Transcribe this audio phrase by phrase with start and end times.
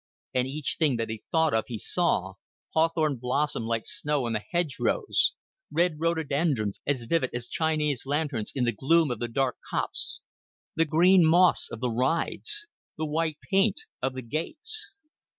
[0.33, 2.33] And each thing that he thought of he saw
[2.73, 5.33] hawthorn blossom like snow on the hedgerows,
[5.71, 10.23] red rhododendrons as vivid as Chinese lanterns in the gloom of the dark copse,
[10.75, 12.65] the green moss of the rides,
[12.97, 14.97] the white paint of the gates.